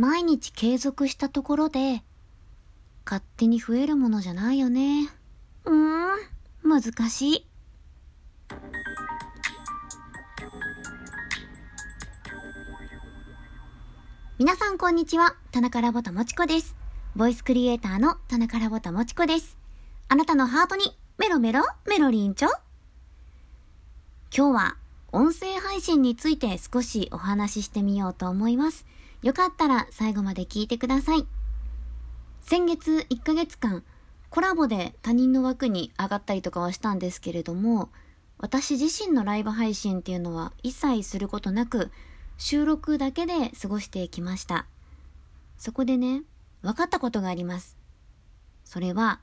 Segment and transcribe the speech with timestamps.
[0.00, 2.02] 毎日継続したところで、
[3.04, 5.10] 勝手に増えるものじゃないよね。
[5.66, 7.46] うーん、難しい。
[14.38, 15.36] 皆さんこんにちは。
[15.52, 16.74] 田中ラボタもちこです。
[17.14, 19.58] ボイスクリエイターの田中ラボタもちこです。
[20.08, 22.48] あなたのハートにメロメロメロリンチョ
[24.34, 24.76] 今日は
[25.12, 28.86] 音声配信について少しお話ししてみようと思います。
[29.22, 31.26] よかったら最後まで聞いてください。
[32.40, 33.84] 先月1ヶ月間
[34.30, 37.90] コラボで他人の枠に上がったりとかはしたんですけれども、
[38.38, 41.90] 私自身のライブ配信っていうのは一切することなく、
[42.38, 44.66] 収録だけで過ごしてきました。
[45.58, 46.22] そこでね、
[46.62, 47.76] 分かったことがあります。
[48.64, 49.20] それは、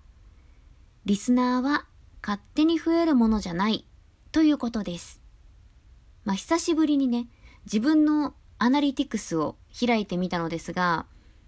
[1.05, 1.85] リスナーは
[2.21, 3.85] 勝手に増えるものじゃない
[4.33, 5.21] ということです。
[6.25, 7.27] まあ、久しぶりにね、
[7.66, 11.05] 自分のアナリティクスを開いてみたのですが、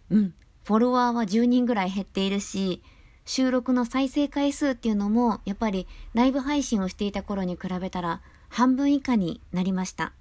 [0.09, 2.83] うん、フォロワーは10人ぐらい減っているし、
[3.25, 10.13] 収録の再生回数っていうのも、やっぱりライブ配信をしていた頃に比べたら半分以下になりました。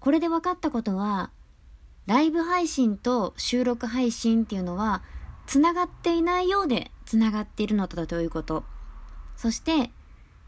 [0.00, 1.30] これで分かったことは、
[2.06, 5.02] ライブ配信と収録配信っていうのは、
[5.46, 8.64] つながっていないようでつながっているのだということ。
[9.36, 9.90] そして、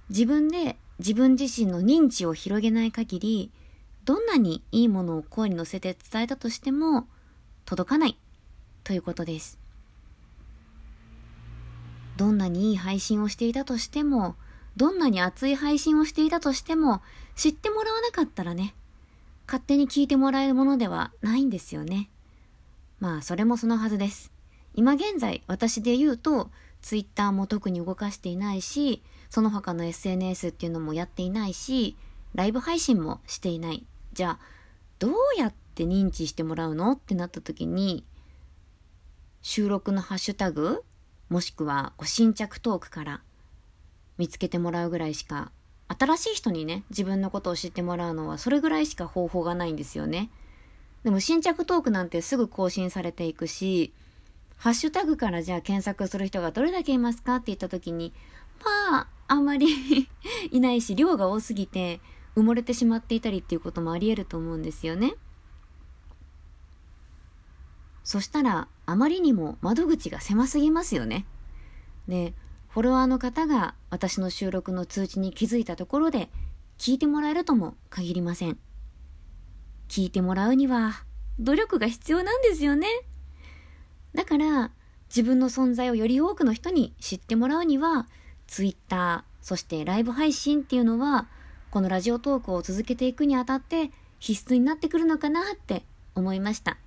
[0.09, 3.53] 自分で自分自身の認知を広げない限り、
[4.09, 7.07] どんなにいいものを声に乗せて伝えたとしても、
[7.67, 8.17] 届かない
[8.83, 9.59] ということです。
[12.17, 14.35] どんなにいい配信をしていたとしても、
[14.79, 17.03] どんなに熱い配信をしていたとしても、
[17.37, 18.75] 知ってもらわなかったらね、
[19.47, 22.09] 勝手に聞いてもらえるものではないんですよね。
[23.01, 24.33] まあ、それもそのはずです。
[24.73, 26.51] 今現在、私で言うと、
[26.81, 31.99] ツイッターも特に動かしていないし、その他の SNS っていうのもやっていないし、
[32.35, 33.85] ライブ配信もしていない。
[34.19, 34.39] じゃあ、
[34.99, 36.91] どうやって認知してもらうの？
[36.91, 38.05] ってなった時に、
[39.43, 40.83] 収録のハッシュタグ、
[41.29, 43.21] もしくはこう新着トークから
[44.17, 45.53] 見つけてもらうぐらいしか
[45.87, 50.31] 新しい人にね、自分のことを知ってもらうのはそれぐらいしか方法がないんですよね。
[51.05, 53.93] でも新着トークなんてすぐ更新されていくし、
[54.57, 58.13] ハッシュタグからじゃあ検索する人がどれだけいますかって言った時に、
[58.91, 59.69] まあ、あんまり
[60.51, 62.01] いないし、量が多すぎて
[62.39, 65.15] 埋もれてしまっていたりっていうこともあり得ると思うんですよね。
[68.05, 71.27] そしたら、あまりにも窓口が狭すぎますよね。
[72.07, 72.33] で、
[72.69, 76.31] フォロワーの方が私の収録の通知に気づいたところで
[76.79, 78.59] 聞いてもらえるとも限りません。
[79.89, 81.05] 聞いてもらうには
[81.39, 82.87] 努力が必要なんですよね。
[84.15, 84.71] だから
[85.09, 88.07] 自分の存在をより多くの人に知ってもらうには
[88.47, 91.27] Twitter、そしてライブ配信っていうのは
[91.71, 95.85] このラジオトークを続けていくにあたって必須になってくるのかなって
[96.15, 96.79] 思いました。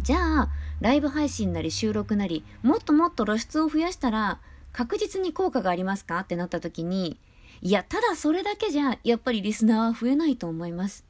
[0.00, 0.50] じゃあ、
[0.80, 4.40] ライブ配信なり収録なり、もっともっと露出を増やしたら、
[4.72, 6.20] 確実に効果がありますか？
[6.20, 7.18] ってなった時に、
[7.60, 11.04] いや、ただそれだけじゃ、やっぱりリスナーは増えないと思います。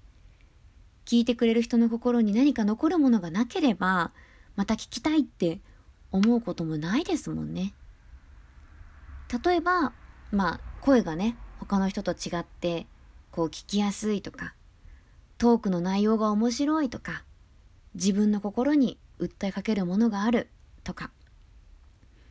[1.04, 4.12] 聞いてくれる人の心に何か残るものがなければ、
[4.56, 5.60] また聞きたいって
[6.10, 7.74] 思うこともないですもんね。
[9.44, 9.92] 例えば、
[10.32, 11.36] まあ、声がね、
[11.70, 12.88] 他の人と違って、
[13.30, 14.54] こう聞きやすいとか、
[15.38, 17.22] トークの内容が面白いとか、
[17.94, 20.48] 自分の心に訴えかけるものがある
[20.82, 21.12] とか、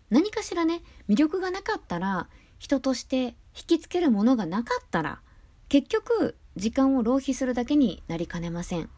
[0.10, 2.28] 何かしらね、魅力がなかったら、
[2.58, 5.22] 人として引きつけるものがなかったら、
[5.70, 8.90] 結局、時間を浪費するだけになりかねません。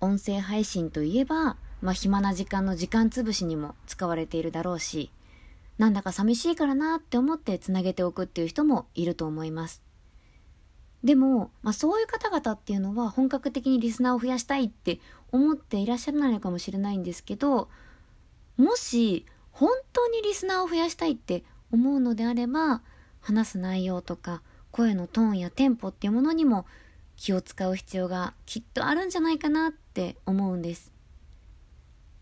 [0.00, 5.12] 音声配信といえば、まあ、暇な時間の時間つぶしにも使われているだろうし、
[5.78, 9.82] なんだか寂しいからなって思ってつなげておくっていう人もいると思います。
[11.04, 14.98] でも、まあ、そういう方々っていうのは本格的にリスナーを増やしたいって
[15.30, 17.68] 思っていらっしゃらないのかもしれないんですけど、
[18.56, 22.82] もし本当にリスナーを増やしたいって思うのであれば
[23.20, 26.66] 話す内容とか声のトーンやテンポっていうものにも
[27.16, 30.92] 気を使う必要がきっとあるんじゃないかなって思うんです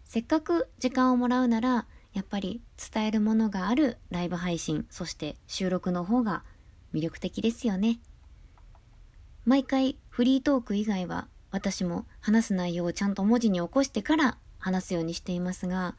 [0.05, 2.62] せっかく時間をもらうならやっぱり
[2.93, 6.43] 伝えるものがあるライブ配信そして収録の方が
[6.94, 7.99] 魅力的ですよね
[9.44, 15.96] 毎回フリートーク以外は私も話す内容をちゃんと文字に起こしてから話すようにしていますが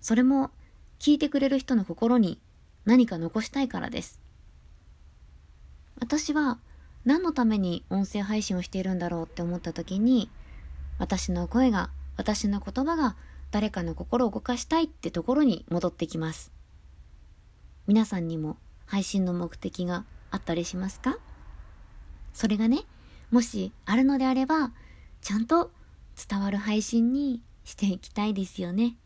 [0.00, 0.50] それも
[1.00, 2.40] 聞いてくれる人の心に
[2.84, 4.20] 何か残したいからです。
[6.00, 6.58] 私は
[7.04, 10.30] 何のために音声配信をしているんだろうって思った時に
[10.98, 13.16] 私の声が私の言葉が
[13.50, 16.52] 誰かの心を動かしたいってところに戻ってきます。
[17.86, 18.56] 皆さんにも
[18.86, 21.18] 配信の目的があったりしますか？
[22.32, 22.82] それがね、
[23.30, 24.72] もしあるのであれば、
[25.20, 25.72] ちゃんと
[26.28, 28.96] 伝わる配信にしていきたいですよね。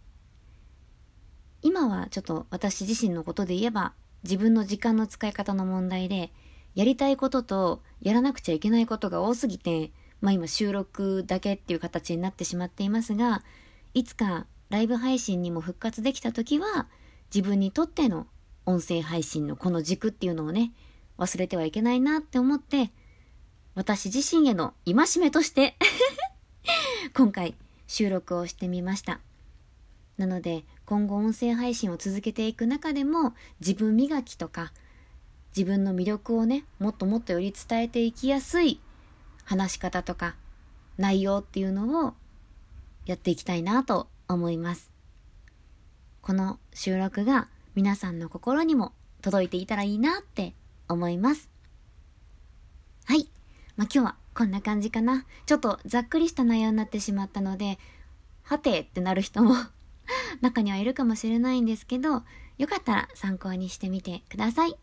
[1.62, 6.31] 今はちょっと私自身のことで言えば自分の時間の使い方の問題で
[6.75, 13.43] やりたいこととやらなくちゃいけないことが多すぎてまあ今収録だけっていう形になってしまっていますが
[13.94, 16.88] いつかライブ配信にも復活できた時は
[17.35, 18.26] 自分にとっての
[18.67, 20.73] 音声配信のこの軸っていうのをね
[21.17, 22.91] 忘れてはいけないなって思って
[23.75, 25.76] 私自身への戒めとして
[27.14, 27.55] 今回
[27.87, 29.20] 収録をしてみました。
[30.17, 34.73] なので今後音声配信を続けていく中でも自分磨きとか
[35.56, 38.81] 自分の魅力をねもっともっとより伝えていきやすい
[39.44, 40.37] 話し方とか
[40.96, 42.14] 内容っていうのを
[43.06, 44.90] やっていきたいなと思います。
[46.22, 50.54] この収録が皆さんの心にも届いていたらいいなって
[50.88, 51.50] 思います。
[53.04, 53.28] はい。
[53.76, 55.26] まあ、今日はこんな感じかな。
[55.46, 57.78] ちょっとざっくりした内容になってしまったので、
[58.42, 59.54] はてってなる人も
[60.40, 62.22] 中にはいるかもしれないんですけど、
[62.58, 64.76] よかったら参考にしてみてください。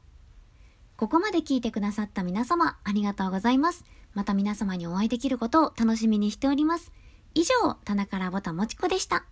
[0.97, 3.85] ここまで聞いてくださった皆様、ありがとうございます。
[4.13, 6.91] また皆様にお会いできることを楽しみにしております。
[7.33, 9.25] 以上、棚からぼたもちこでした。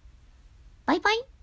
[0.85, 1.38] バイバイ。